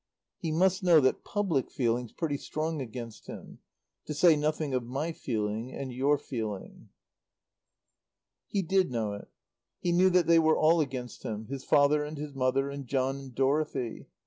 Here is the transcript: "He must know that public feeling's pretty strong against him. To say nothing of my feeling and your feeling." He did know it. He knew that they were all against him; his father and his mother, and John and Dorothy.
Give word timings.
"He 0.39 0.51
must 0.51 0.81
know 0.81 0.99
that 1.01 1.23
public 1.23 1.69
feeling's 1.69 2.11
pretty 2.11 2.37
strong 2.39 2.81
against 2.81 3.27
him. 3.27 3.59
To 4.05 4.15
say 4.15 4.35
nothing 4.35 4.73
of 4.73 4.83
my 4.83 5.11
feeling 5.11 5.71
and 5.71 5.93
your 5.93 6.17
feeling." 6.17 6.89
He 8.47 8.63
did 8.63 8.89
know 8.89 9.13
it. 9.13 9.27
He 9.79 9.91
knew 9.91 10.09
that 10.09 10.25
they 10.25 10.39
were 10.39 10.57
all 10.57 10.81
against 10.81 11.21
him; 11.21 11.45
his 11.45 11.63
father 11.63 12.03
and 12.03 12.17
his 12.17 12.33
mother, 12.33 12.67
and 12.71 12.87
John 12.87 13.17
and 13.17 13.35
Dorothy. 13.35 14.07